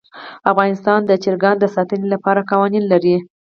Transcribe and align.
افغانستان 0.51 0.99
د 1.05 1.11
چرګان 1.23 1.55
د 1.59 1.65
ساتنې 1.75 2.07
لپاره 2.13 2.47
قوانین 2.51 2.83
لري. 2.91 3.15